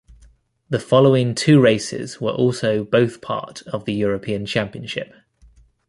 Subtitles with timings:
[0.67, 5.13] The following two races were also both part of the European Championship.